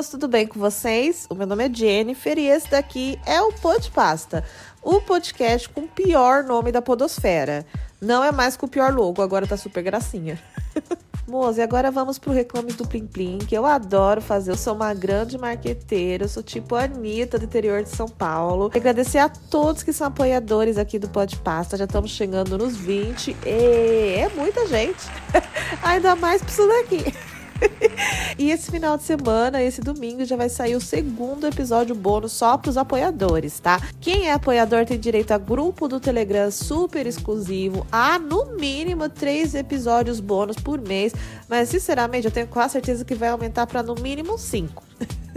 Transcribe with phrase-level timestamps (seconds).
[0.00, 1.26] pessoas, tudo bem com vocês?
[1.28, 4.42] O meu nome é Jennifer e esse daqui é o Podpasta,
[4.82, 7.66] o podcast com o pior nome da podosfera.
[8.00, 10.40] Não é mais com o pior logo, agora tá super gracinha.
[11.28, 14.50] Moça, e agora vamos pro Reclames do Plim Plim, que eu adoro fazer.
[14.50, 18.70] Eu sou uma grande marqueteira, eu sou tipo Anitta do interior de São Paulo.
[18.74, 23.36] Agradecer a todos que são apoiadores aqui do Podpasta, já estamos chegando nos 20.
[23.44, 25.06] E é muita gente.
[25.84, 27.29] Ainda mais pra isso daqui.
[28.38, 32.56] e esse final de semana, esse domingo, já vai sair o segundo episódio bônus só
[32.56, 33.80] para os apoiadores, tá?
[34.00, 39.54] Quem é apoiador tem direito a grupo do Telegram super exclusivo, a no mínimo três
[39.54, 41.12] episódios bônus por mês,
[41.48, 44.82] mas sinceramente eu tenho quase certeza que vai aumentar para no mínimo cinco.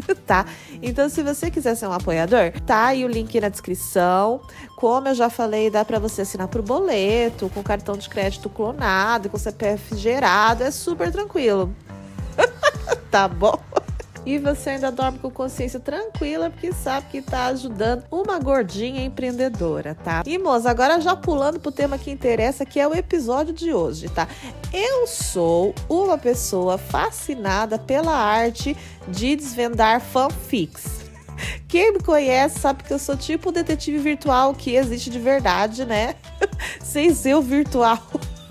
[0.26, 0.46] tá?
[0.82, 4.42] Então, se você quiser ser um apoiador, tá aí o link na descrição.
[4.76, 9.30] Como eu já falei, dá para você assinar por boleto, com cartão de crédito clonado,
[9.30, 11.74] com CPF gerado, é super tranquilo.
[13.14, 13.54] Tá bom?
[14.26, 19.96] E você ainda dorme com consciência tranquila, porque sabe que tá ajudando uma gordinha empreendedora,
[20.02, 20.24] tá?
[20.26, 24.08] E, moça, agora já pulando pro tema que interessa, que é o episódio de hoje,
[24.08, 24.26] tá?
[24.72, 28.78] Eu sou uma pessoa fascinada pela arte
[29.10, 31.04] de desvendar fanfics.
[31.68, 35.84] Quem me conhece sabe que eu sou tipo o detetive virtual que existe de verdade,
[35.84, 36.16] né?
[36.82, 38.02] Sem ser o virtual.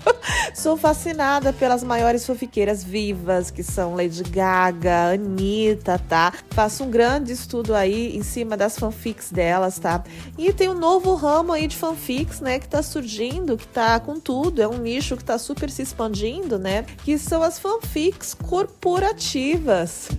[0.53, 6.33] Sou fascinada pelas maiores fofiqueiras vivas, que são Lady Gaga, Anitta, tá?
[6.51, 10.03] Faço um grande estudo aí em cima das fanfics delas, tá?
[10.37, 14.19] E tem um novo ramo aí de fanfics, né, que tá surgindo, que tá com
[14.19, 16.85] tudo, é um nicho que tá super se expandindo, né?
[17.03, 20.09] Que são as fanfics corporativas.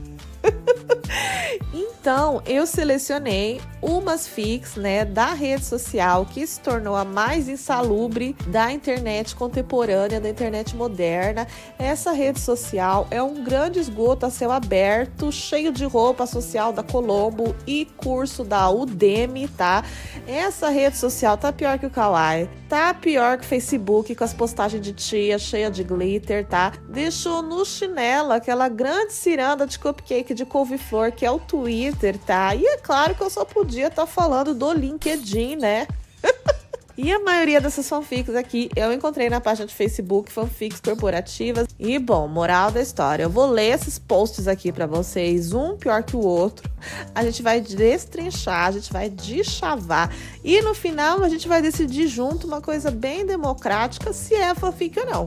[1.73, 8.35] então, eu selecionei umas fics, né, da rede social que se tornou a mais insalubre
[8.47, 11.47] da internet contemporânea, da internet moderna.
[11.79, 16.83] Essa rede social é um grande esgoto a céu aberto, cheio de roupa social da
[16.83, 19.85] Colombo e curso da Udemy, tá?
[20.27, 24.35] Essa rede social tá pior que o Kawaii, tá pior que o Facebook com as
[24.35, 26.73] postagens de tia cheia de glitter, tá?
[26.89, 32.55] Deixou no chinelo aquela grande ciranda de cupcake de couve-flor que é o Twitter, tá?
[32.55, 35.87] E é claro que eu só podia estar tá falando do LinkedIn, né?
[36.97, 41.67] E a maioria dessas fanfics aqui eu encontrei na página de Facebook, fanfics corporativas.
[41.77, 46.05] E bom, moral da história, eu vou ler esses posts aqui para vocês, um pior
[46.05, 46.71] que o outro.
[47.13, 50.15] A gente vai destrinchar, a gente vai deschavar.
[50.45, 54.97] E no final a gente vai decidir junto uma coisa bem democrática se é fanfic
[55.01, 55.27] ou não.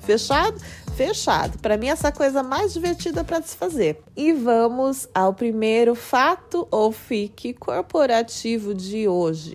[0.00, 0.60] Fechado?
[0.98, 1.56] Fechado.
[1.60, 4.02] Para mim, essa coisa mais divertida para se fazer.
[4.16, 9.52] E vamos ao primeiro fato ou fique corporativo de hoje.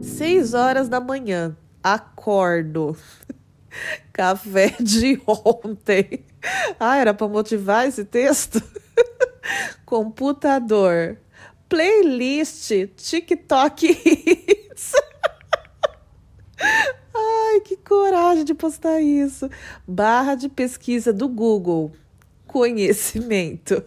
[0.00, 1.54] 6 horas da manhã.
[1.82, 2.96] Acordo.
[4.14, 6.24] Café de ontem.
[6.80, 8.62] Ah, era para motivar esse texto?
[9.84, 11.18] Computador.
[11.68, 14.92] Playlist TikTok Hits.
[18.44, 19.48] De postar isso.
[19.88, 21.92] Barra de pesquisa do Google.
[22.46, 23.82] Conhecimento.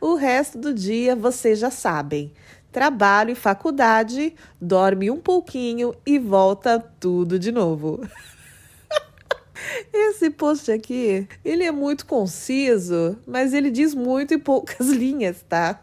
[0.00, 2.32] O resto do dia vocês já sabem.
[2.70, 8.06] Trabalho e faculdade, dorme um pouquinho e volta tudo de novo.
[9.92, 15.80] Esse post aqui, ele é muito conciso, mas ele diz muito em poucas linhas, tá?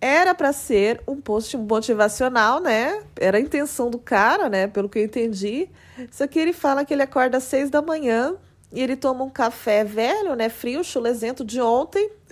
[0.00, 3.02] Era para ser um post motivacional, né?
[3.20, 4.66] Era a intenção do cara, né?
[4.66, 5.68] Pelo que eu entendi.
[6.10, 8.36] Só que ele fala que ele acorda às seis da manhã
[8.72, 10.48] e ele toma um café velho, né?
[10.48, 12.10] Frio, chulezento de ontem.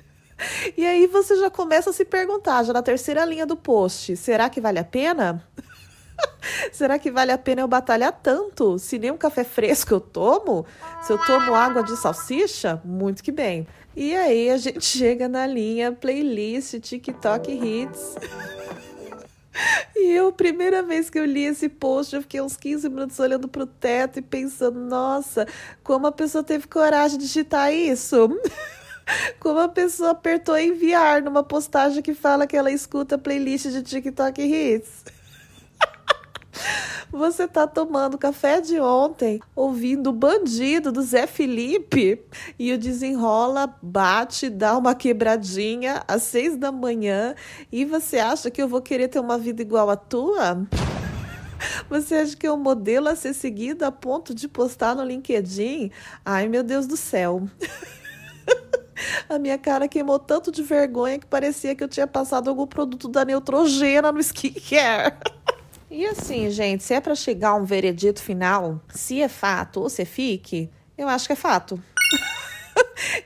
[0.76, 4.50] E aí você já começa a se perguntar, já na terceira linha do post, será
[4.50, 5.46] que vale a pena?
[6.72, 8.78] Será que vale a pena eu batalhar tanto?
[8.78, 10.66] Se nem um café fresco eu tomo?
[11.02, 12.80] Se eu tomo água de salsicha?
[12.84, 13.66] Muito que bem.
[13.94, 18.16] E aí a gente chega na linha playlist TikTok Hits.
[19.94, 23.47] E eu, primeira vez que eu li esse post, eu fiquei uns 15 minutos olhando
[23.47, 25.47] pro teto e pensando, nossa,
[25.82, 28.28] como a pessoa teve coragem de digitar isso?
[29.41, 34.41] Como a pessoa apertou enviar numa postagem que fala que ela escuta playlist de TikTok
[34.41, 35.04] Hits?
[37.12, 42.24] Você tá tomando café de ontem, ouvindo o bandido do Zé Felipe
[42.59, 47.34] e o desenrola, bate, dá uma quebradinha às seis da manhã
[47.70, 50.66] e você acha que eu vou querer ter uma vida igual a tua?
[51.88, 55.92] Você acha que é um modelo a ser seguido a ponto de postar no LinkedIn?
[56.24, 57.47] Ai, meu Deus do céu.
[59.28, 63.06] A minha cara queimou tanto de vergonha que parecia que eu tinha passado algum produto
[63.06, 65.15] da Neutrogena no skincare.
[65.94, 69.91] E assim, gente, se é para chegar a um veredito final, se é fato ou
[69.91, 71.78] se é fique, eu acho que é fato.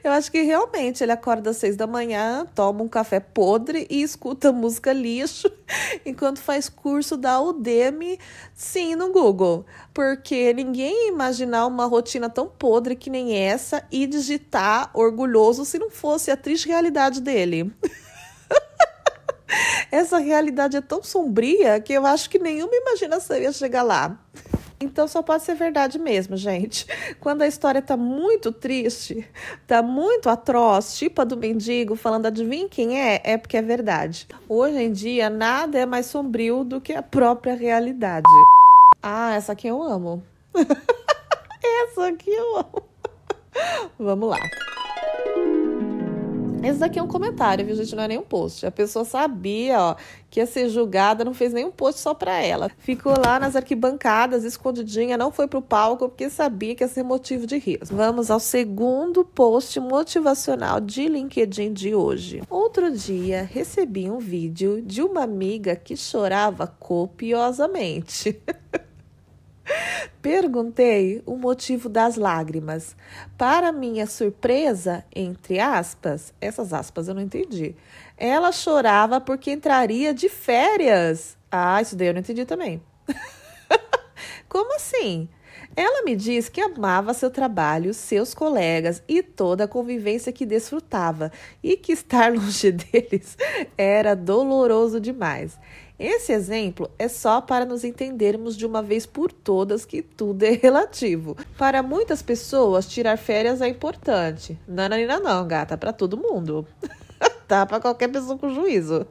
[0.03, 4.03] Eu acho que realmente ele acorda às seis da manhã, toma um café podre e
[4.03, 5.51] escuta música lixo
[6.05, 8.19] enquanto faz curso da Udemy,
[8.55, 9.67] sim, no Google.
[9.93, 15.79] Porque ninguém ia imaginar uma rotina tão podre que nem essa e digitar orgulhoso se
[15.79, 17.73] não fosse a triste realidade dele.
[19.91, 24.19] Essa realidade é tão sombria que eu acho que nenhuma imaginação ia chegar lá.
[24.79, 26.87] Então só pode ser verdade mesmo, gente.
[27.19, 29.27] Quando a história tá muito triste,
[29.67, 34.29] tá muito atroz, tipo a do mendigo falando adivinha quem é, é porque é verdade.
[34.49, 38.31] Hoje em dia nada é mais sombrio do que a própria realidade.
[39.03, 40.23] Ah, essa aqui eu amo.
[41.83, 42.83] essa aqui eu amo.
[43.99, 44.66] Vamos lá.
[46.63, 47.95] Esse daqui é um comentário, viu, gente?
[47.95, 48.67] Não é nem um post.
[48.67, 49.97] A pessoa sabia, ó,
[50.31, 52.71] que ia ser julgada, não fez nenhum post só pra ela.
[52.79, 57.47] Ficou lá nas arquibancadas, escondidinha, não foi pro palco, porque sabia que ia ser motivo
[57.47, 57.95] de riso.
[57.95, 62.43] Vamos ao segundo post motivacional de LinkedIn de hoje.
[62.51, 68.41] Outro dia, recebi um vídeo de uma amiga que chorava copiosamente.
[70.21, 72.97] Perguntei o motivo das lágrimas.
[73.39, 77.75] Para minha surpresa, entre aspas, essas aspas eu não entendi.
[78.17, 81.37] Ela chorava porque entraria de férias.
[81.51, 82.83] Ah, isso daí eu não entendi também.
[84.49, 85.29] Como assim?
[85.77, 91.31] Ela me disse que amava seu trabalho, seus colegas e toda a convivência que desfrutava
[91.63, 93.37] e que estar longe deles
[93.77, 95.59] era doloroso demais.
[95.99, 100.51] Esse exemplo é só para nos entendermos de uma vez por todas que tudo é
[100.51, 101.37] relativo.
[101.57, 104.59] Para muitas pessoas, tirar férias é importante.
[104.69, 106.67] Nananina não, gata, para todo mundo.
[107.49, 109.07] tá para qualquer pessoa com juízo.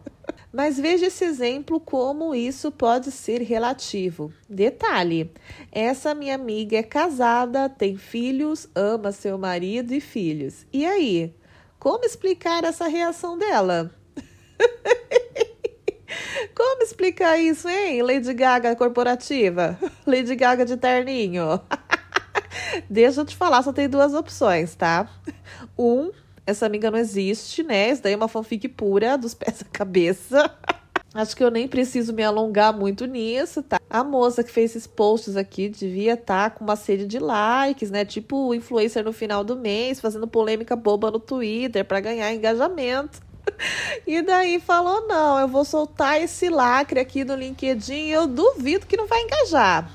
[0.54, 4.32] Mas veja esse exemplo como isso pode ser relativo.
[4.48, 5.32] Detalhe:
[5.72, 10.66] essa minha amiga é casada, tem filhos, ama seu marido e filhos.
[10.72, 11.34] E aí?
[11.80, 13.92] Como explicar essa reação dela?
[16.56, 18.02] Como explicar isso, hein?
[18.02, 19.78] Lady Gaga corporativa?
[20.08, 21.60] Lady Gaga de terninho?
[22.90, 25.10] Deixa eu te falar, só tem duas opções, tá?
[25.78, 26.12] Um,
[26.48, 27.90] essa amiga não existe, né?
[27.90, 30.50] Isso daí é uma fanfic pura, dos pés à cabeça.
[31.14, 33.80] Acho que eu nem preciso me alongar muito nisso, tá?
[33.90, 37.92] A moça que fez esses posts aqui devia estar tá com uma sede de likes,
[37.92, 38.06] né?
[38.06, 43.22] Tipo influencer no final do mês, fazendo polêmica boba no Twitter para ganhar engajamento.
[44.08, 48.98] E daí falou: não, eu vou soltar esse lacre aqui no LinkedIn eu duvido que
[48.98, 49.90] não vai engajar.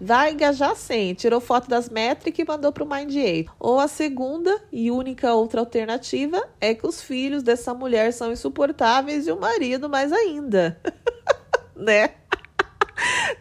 [0.00, 1.14] Vai engajar sim.
[1.14, 3.52] Tirou foto das métricas e mandou para o Mind 8.
[3.58, 9.26] Ou a segunda e única outra alternativa é que os filhos dessa mulher são insuportáveis
[9.26, 10.80] e o marido mais ainda.
[11.74, 12.10] né?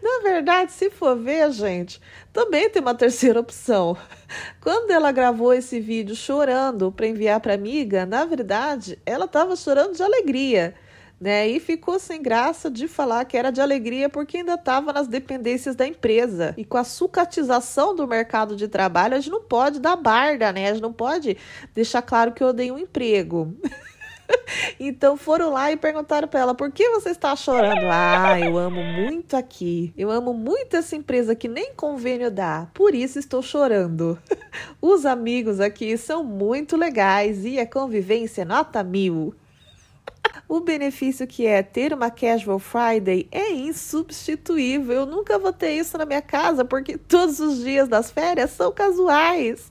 [0.02, 2.02] Na verdade, se for ver, gente,
[2.32, 3.98] também tem uma terceira opção.
[4.62, 9.96] Quando ela gravou esse vídeo chorando para enviar para amiga, na verdade, ela estava chorando
[9.96, 10.76] de alegria.
[11.20, 11.48] Né?
[11.48, 15.74] E ficou sem graça de falar que era de alegria porque ainda estava nas dependências
[15.74, 16.54] da empresa.
[16.58, 20.70] E com a sucatização do mercado de trabalho, a gente não pode dar barda, né?
[20.70, 21.38] A gente não pode
[21.74, 23.56] deixar claro que eu odeio um emprego.
[24.80, 27.86] então foram lá e perguntaram para ela: por que você está chorando?
[27.92, 29.94] Ah, eu amo muito aqui.
[29.98, 32.68] Eu amo muito essa empresa que nem convênio dá.
[32.74, 34.18] Por isso estou chorando.
[34.82, 39.34] Os amigos aqui são muito legais e a convivência nota mil.
[40.48, 44.94] O benefício que é ter uma Casual Friday é insubstituível.
[44.96, 48.72] Eu nunca vou ter isso na minha casa porque todos os dias das férias são
[48.72, 49.70] casuais.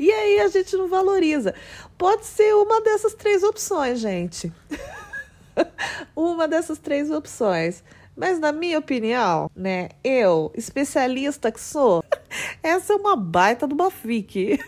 [0.00, 1.54] E aí a gente não valoriza.
[1.98, 4.50] Pode ser uma dessas três opções, gente.
[6.16, 7.84] uma dessas três opções.
[8.16, 12.02] Mas na minha opinião, né, eu, especialista que sou,
[12.62, 14.58] essa é uma baita de uma.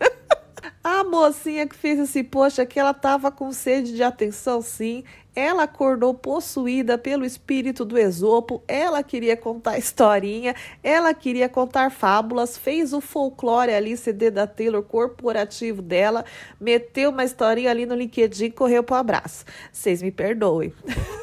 [0.82, 5.04] A mocinha que fez esse post aqui, ela tava com sede de atenção, sim.
[5.38, 8.60] Ela acordou possuída pelo espírito do Esopo.
[8.66, 10.52] Ela queria contar historinha,
[10.82, 16.24] ela queria contar fábulas, fez o folclore ali, CD da Taylor corporativo dela,
[16.60, 19.44] meteu uma historinha ali no LinkedIn e correu pro abraço.
[19.72, 20.74] Vocês me perdoem.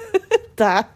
[0.56, 0.90] tá?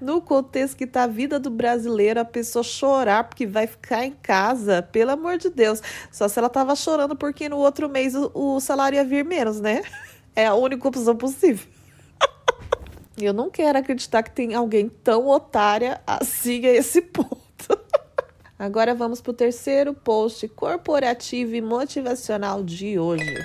[0.00, 4.12] No contexto que tá a vida do brasileiro, a pessoa chorar porque vai ficar em
[4.22, 5.82] casa, pelo amor de Deus.
[6.10, 9.60] Só se ela tava chorando porque no outro mês o, o salário ia vir menos,
[9.60, 9.82] né?
[10.34, 11.77] É a única opção possível.
[13.20, 17.38] Eu não quero acreditar que tem alguém tão otária assim a esse ponto.
[18.56, 23.42] Agora vamos para o terceiro post corporativo e motivacional de hoje.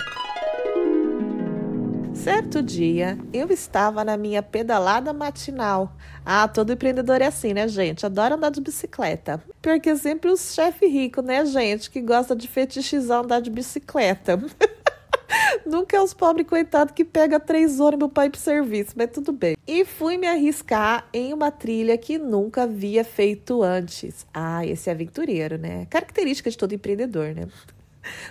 [2.14, 5.96] Certo dia, eu estava na minha pedalada matinal.
[6.24, 8.06] Ah, todo empreendedor é assim, né, gente?
[8.06, 9.42] Adora andar de bicicleta.
[9.60, 14.40] Porque é sempre os chefe rico, né, gente, que gosta de fetichizar andar de bicicleta.
[15.66, 19.32] Nunca é os pobres coitados que pega três ônibus para ir pro serviço, mas tudo
[19.32, 19.56] bem.
[19.66, 24.26] E fui me arriscar em uma trilha que nunca havia feito antes.
[24.32, 25.86] Ah, esse é aventureiro, né?
[25.90, 27.48] Característica de todo empreendedor, né?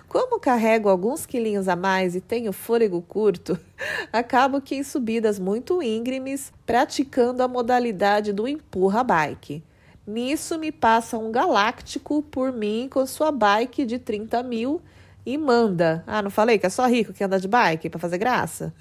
[0.08, 3.58] Como carrego alguns quilinhos a mais e tenho fôlego curto,
[4.14, 9.64] acabo que em subidas muito íngremes, praticando a modalidade do empurra bike.
[10.06, 14.82] Nisso me passa um galáctico por mim com sua bike de 30 mil
[15.26, 16.04] e manda.
[16.06, 18.74] Ah, não falei que é só rico que anda de bike para fazer graça?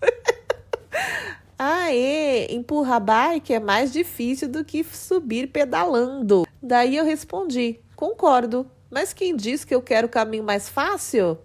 [1.58, 6.46] Aê, empurrar bike é mais difícil do que subir pedalando.
[6.60, 11.38] Daí eu respondi: concordo, mas quem disse que eu quero o caminho mais fácil?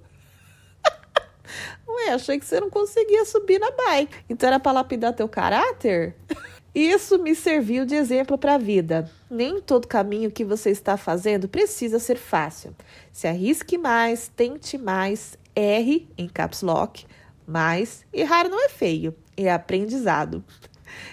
[1.87, 4.15] Ué, achei que você não conseguia subir na bike.
[4.29, 6.15] Então era para lapidar teu caráter?
[6.77, 9.09] Isso me serviu de exemplo para a vida.
[9.31, 12.71] Nem todo caminho que você está fazendo precisa ser fácil.
[13.11, 17.07] Se arrisque mais, tente mais, erre em caps lock,
[17.47, 20.43] mas errar não é feio, é aprendizado.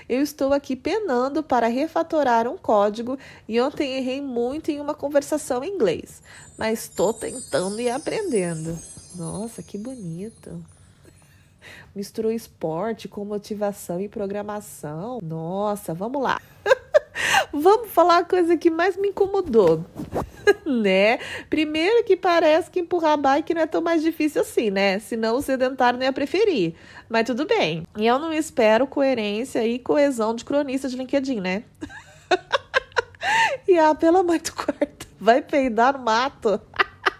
[0.06, 3.18] Eu estou aqui penando para refatorar um código
[3.48, 6.22] e ontem errei muito em uma conversação em inglês,
[6.58, 8.78] mas estou tentando e aprendendo.
[9.16, 10.62] Nossa, que bonito
[11.94, 15.20] misturou esporte com motivação e programação.
[15.22, 16.40] Nossa, vamos lá.
[17.52, 19.84] vamos falar a coisa que mais me incomodou.
[20.66, 21.18] né?
[21.48, 24.98] Primeiro que parece que empurrar bike não é tão mais difícil assim, né?
[24.98, 26.74] Senão o sedentário não ia preferir.
[27.08, 27.86] Mas tudo bem.
[27.96, 31.64] E eu não espero coerência e coesão de cronista de LinkedIn, né?
[33.68, 36.60] e ah, pela mãe do quarto, vai peidar no mato.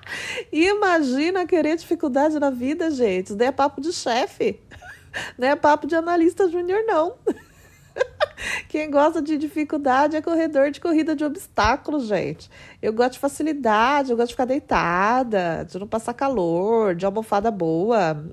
[0.52, 3.26] Imagina querer dificuldade na vida, gente.
[3.26, 4.60] Isso daí é papo de chefe.
[5.38, 7.14] Não é papo de analista júnior, não.
[8.68, 12.50] Quem gosta de dificuldade é corredor de corrida de obstáculos, gente.
[12.82, 17.48] Eu gosto de facilidade, eu gosto de ficar deitada, de não passar calor, de almofada
[17.48, 18.24] boa.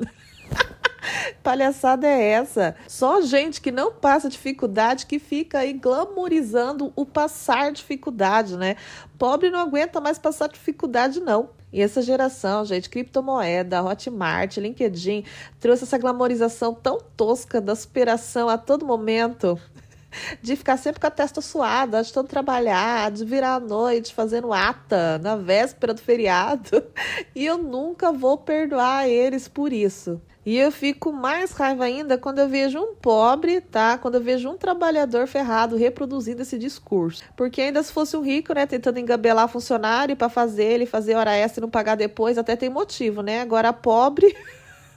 [1.43, 2.75] Palhaçada é essa?
[2.87, 8.75] Só gente que não passa dificuldade que fica aí glamorizando o passar dificuldade, né?
[9.17, 11.60] Pobre não aguenta mais passar dificuldade, não.
[11.71, 15.23] E essa geração, gente, criptomoeda, Hotmart, LinkedIn,
[15.59, 19.57] trouxe essa glamorização tão tosca da superação a todo momento
[20.41, 24.51] de ficar sempre com a testa suada, de tanto trabalhar, de virar à noite fazendo
[24.51, 26.83] ata na véspera do feriado.
[27.33, 30.21] E eu nunca vou perdoar eles por isso.
[30.43, 33.97] E eu fico mais raiva ainda quando eu vejo um pobre, tá?
[33.99, 37.23] Quando eu vejo um trabalhador ferrado reproduzindo esse discurso.
[37.35, 41.35] Porque ainda se fosse um rico, né, tentando engabelar funcionário para fazer ele fazer hora
[41.35, 43.41] extra e não pagar depois, até tem motivo, né?
[43.41, 44.35] Agora pobre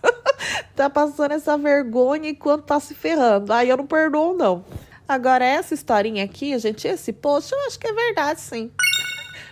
[0.74, 3.52] tá passando essa vergonha enquanto tá se ferrando.
[3.52, 4.64] Aí eu não perdoo, não.
[5.06, 8.70] Agora, essa historinha aqui, gente, esse post, eu acho que é verdade, sim.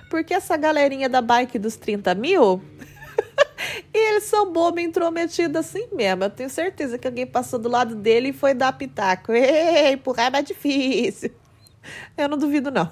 [0.08, 2.62] Porque essa galerinha da bike dos 30 mil
[4.02, 6.24] eles são bobo intrometido assim mesmo.
[6.24, 9.32] Eu tenho certeza que alguém passou do lado dele e foi dar pitaco.
[9.32, 11.30] Ei, empurrar é mais difícil.
[12.16, 12.88] Eu não duvido, não.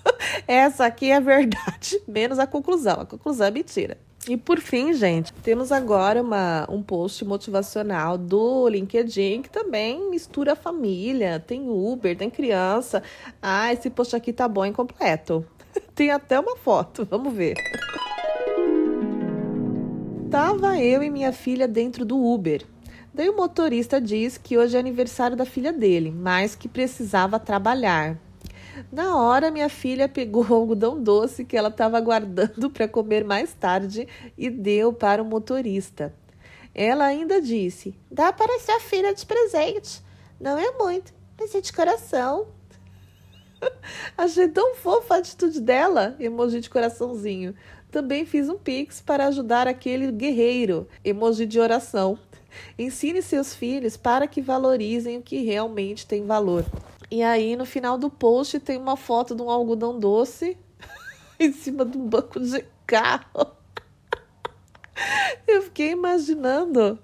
[0.46, 3.00] Essa aqui é a verdade, menos a conclusão.
[3.00, 3.98] A conclusão é mentira.
[4.28, 10.54] E por fim, gente, temos agora uma, um post motivacional do LinkedIn que também mistura
[10.54, 13.04] a família, tem Uber, tem criança.
[13.40, 15.46] Ah, esse post aqui tá bom e completo.
[15.94, 17.54] Tem até uma foto, vamos ver.
[20.30, 22.66] Tava eu e minha filha dentro do Uber.
[23.14, 28.18] Daí o motorista diz que hoje é aniversário da filha dele, mas que precisava trabalhar.
[28.90, 33.52] Na hora, minha filha pegou o algodão doce que ela estava guardando para comer mais
[33.54, 36.12] tarde e deu para o motorista.
[36.74, 40.02] Ela ainda disse: Dá para sua filha de presente.
[40.40, 42.48] Não é muito, mas é de coração.
[44.18, 47.54] Achei tão fofa a atitude dela, emoji de coraçãozinho.
[47.96, 52.18] Também fiz um pix para ajudar aquele guerreiro, emoji de oração.
[52.78, 56.62] Ensine seus filhos para que valorizem o que realmente tem valor.
[57.10, 60.58] E aí, no final do post, tem uma foto de um algodão doce
[61.40, 63.56] em cima de um banco de carro.
[65.48, 66.98] Eu fiquei imaginando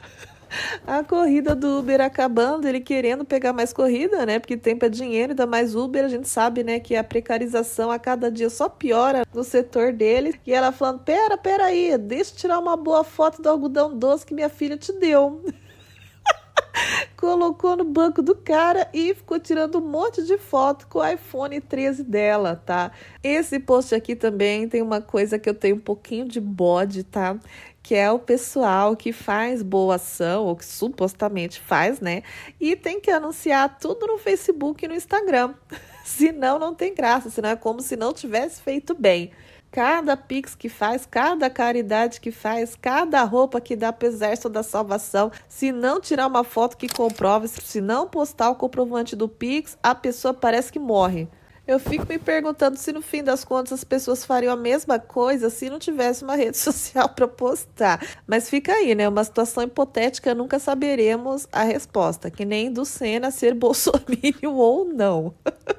[0.87, 4.39] a corrida do Uber acabando, ele querendo pegar mais corrida, né?
[4.39, 7.99] Porque tempo é dinheiro, ainda mais Uber, a gente sabe, né, que a precarização a
[7.99, 10.39] cada dia só piora no setor dele.
[10.47, 14.27] E ela falando: pera, pera aí, deixa eu tirar uma boa foto do algodão doce
[14.27, 15.43] que minha filha te deu.
[17.17, 21.61] colocou no banco do cara e ficou tirando um monte de foto com o iPhone
[21.61, 22.91] 13 dela, tá?
[23.23, 27.39] Esse post aqui também tem uma coisa que eu tenho um pouquinho de bode, tá?
[27.83, 32.23] Que é o pessoal que faz boa ação, ou que supostamente faz, né?
[32.61, 35.55] E tem que anunciar tudo no Facebook e no Instagram.
[36.05, 39.33] senão não tem graça, senão é como se não tivesse feito bem.
[39.71, 44.63] Cada pix que faz, cada caridade que faz, cada roupa que dá pro exército da
[44.63, 45.33] salvação.
[45.49, 49.95] Se não tirar uma foto que comprove, se não postar o comprovante do pix, a
[49.95, 51.27] pessoa parece que morre.
[51.65, 55.49] Eu fico me perguntando se no fim das contas as pessoas fariam a mesma coisa
[55.49, 58.05] se não tivesse uma rede social para postar.
[58.27, 59.09] Mas fica aí, né?
[59.09, 62.31] Uma situação hipotética, nunca saberemos a resposta.
[62.31, 65.35] Que nem do Senna ser bolsominion ou não.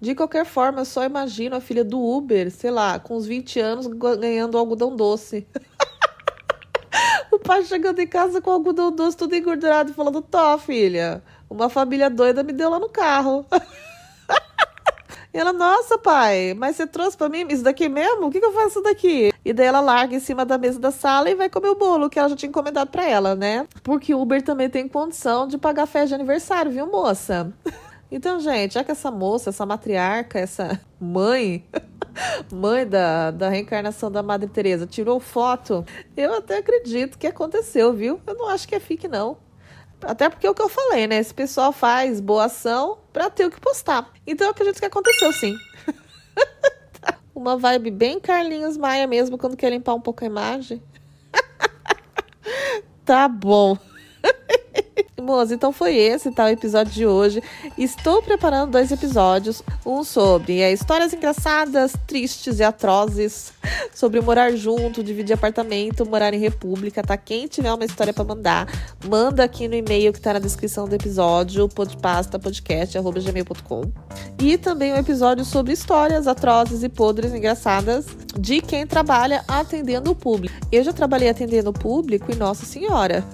[0.00, 3.58] De qualquer forma, eu só imagino a filha do Uber, sei lá, com uns 20
[3.58, 5.46] anos ganhando algodão doce.
[7.32, 11.70] o pai chegando em casa com algodão doce tudo engordurado e falando: Tó, filha, uma
[11.70, 13.46] família doida me deu lá no carro.
[15.34, 18.28] E ela, nossa, pai, mas você trouxe para mim isso daqui mesmo?
[18.28, 19.32] O que, que eu faço daqui?
[19.44, 22.08] E daí ela larga em cima da mesa da sala e vai comer o bolo
[22.08, 23.66] que ela já tinha encomendado para ela, né?
[23.82, 27.52] Porque o Uber também tem condição de pagar festa de aniversário, viu, moça?
[28.12, 31.64] Então, gente, já que essa moça, essa matriarca, essa mãe,
[32.52, 35.84] mãe da, da reencarnação da Madre Teresa, tirou foto,
[36.16, 38.20] eu até acredito que aconteceu, viu?
[38.24, 39.38] Eu não acho que é fique, não.
[40.00, 41.16] Até porque é o que eu falei, né?
[41.16, 44.12] Esse pessoal faz boa ação pra ter o que postar.
[44.26, 45.56] Então eu acredito que aconteceu sim.
[47.32, 50.82] Uma vibe bem Carlinhos Maia mesmo, quando quer limpar um pouco a imagem.
[53.06, 53.78] tá bom.
[55.20, 57.42] Moça, então foi esse tá, o episódio de hoje.
[57.76, 59.62] Estou preparando dois episódios.
[59.84, 63.52] Um sobre é, histórias engraçadas, tristes e atrozes.
[63.92, 67.16] Sobre morar junto, dividir apartamento, morar em república, tá?
[67.16, 68.68] Quem tiver uma história para mandar,
[69.08, 73.82] manda aqui no e-mail que tá na descrição do episódio, podpastapodcast.gmail.com.
[74.38, 78.06] E também um episódio sobre histórias atrozes e podres engraçadas
[78.38, 80.54] de quem trabalha atendendo o público.
[80.70, 83.24] Eu já trabalhei atendendo o público e, nossa senhora,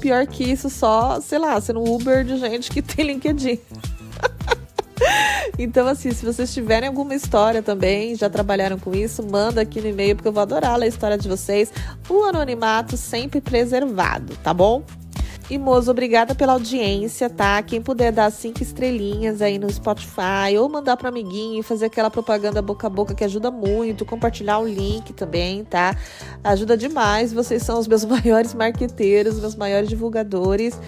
[0.00, 3.58] Pior que isso, só, sei lá, sendo Uber de gente que tem LinkedIn.
[5.58, 9.88] Então, assim, se vocês tiverem alguma história também, já trabalharam com isso, manda aqui no
[9.88, 11.70] e-mail, porque eu vou adorar ler a história de vocês.
[12.08, 14.82] O anonimato sempre preservado, tá bom?
[15.50, 17.60] E, moço, obrigada pela audiência, tá?
[17.60, 22.08] Quem puder dar cinco estrelinhas aí no Spotify ou mandar para amiguinho e fazer aquela
[22.08, 25.96] propaganda boca a boca que ajuda muito, compartilhar o link também, tá?
[26.44, 27.32] Ajuda demais.
[27.32, 30.78] Vocês são os meus maiores marqueteiros, meus maiores divulgadores.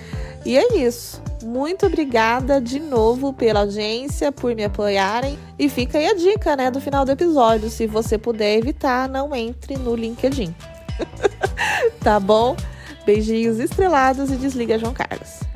[0.46, 1.20] E é isso.
[1.42, 5.36] Muito obrigada de novo pela audiência, por me apoiarem.
[5.58, 7.68] E fica aí a dica, né, do final do episódio.
[7.68, 10.54] Se você puder evitar, não entre no LinkedIn.
[12.00, 12.54] tá bom?
[13.04, 15.51] Beijinhos estrelados e desliga João Carlos.